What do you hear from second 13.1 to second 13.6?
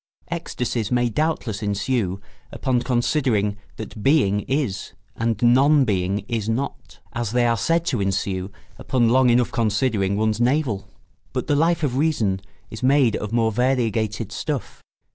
of more